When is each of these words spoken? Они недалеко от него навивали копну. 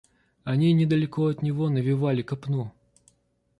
Они 0.45 0.73
недалеко 0.73 1.27
от 1.27 1.43
него 1.43 1.69
навивали 1.69 2.23
копну. 2.23 2.71